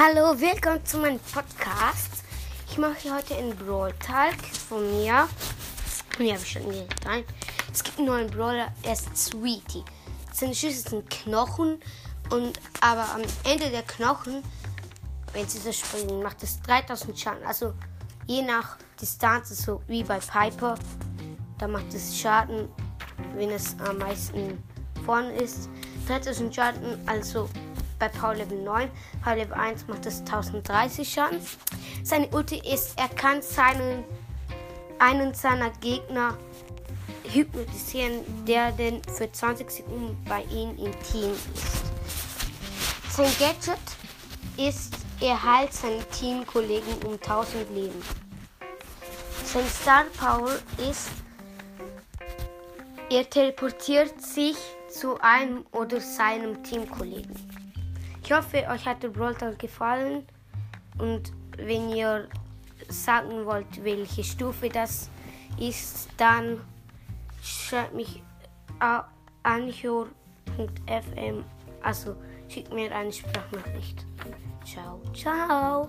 [0.00, 2.22] Hallo, willkommen zu meinem Podcast.
[2.70, 4.36] Ich mache heute einen Brawl Talk
[4.68, 5.06] von mir.
[5.06, 5.28] Ja,
[6.20, 7.24] habe ich schon getan.
[7.72, 9.82] Es gibt einen neuen Brawler, er ist Sweetie.
[10.32, 11.80] Seine Schüsse sind Knochen
[12.30, 14.44] und aber am Ende der Knochen,
[15.32, 17.44] wenn sie so springen, macht es 3000 Schaden.
[17.44, 17.74] Also
[18.28, 20.76] je nach Distanz, so wie bei Piper,
[21.58, 22.68] da macht es Schaden,
[23.34, 24.62] wenn es am meisten
[25.04, 25.68] vorne ist.
[26.06, 27.48] 3000 Schaden, also
[27.98, 28.90] bei Power Level 9.
[29.22, 31.40] Power Level 1 macht es 1030 Schaden.
[32.02, 34.04] Seine Ulti ist, er kann seinen,
[34.98, 36.36] einen seiner Gegner
[37.24, 41.88] hypnotisieren, der denn für 20 Sekunden bei ihm im Team ist.
[43.10, 43.78] Sein Gadget
[44.56, 48.02] ist, er heilt seine Teamkollegen um 1000 Leben.
[49.44, 50.56] Sein Star Power
[50.88, 51.08] ist,
[53.10, 54.56] er teleportiert sich
[54.88, 57.34] zu einem oder seinem Teamkollegen.
[58.28, 60.22] Ich hoffe, euch hat der Brawl gefallen
[60.98, 62.28] und wenn ihr
[62.90, 65.08] sagen wollt, welche Stufe das
[65.58, 66.60] ist, dann
[67.42, 68.22] schreibt mich
[68.80, 69.04] an
[69.44, 71.42] anchor.fm,
[71.80, 72.16] also
[72.48, 74.04] schickt mir eine Sprachnachricht.
[74.62, 75.88] Ciao, ciao.